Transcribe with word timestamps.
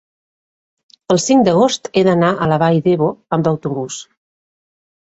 El 1.15 1.21
cinc 1.25 1.45
d'agost 1.49 1.91
he 2.01 2.05
d'anar 2.09 2.33
a 2.33 2.49
la 2.55 2.59
Vall 2.65 2.81
d'Ebo 2.89 3.13
amb 3.39 3.53
autobús. 3.55 4.05